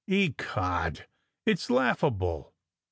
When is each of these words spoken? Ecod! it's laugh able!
Ecod! 0.09 1.05
it's 1.45 1.69
laugh 1.69 2.03
able! 2.03 2.55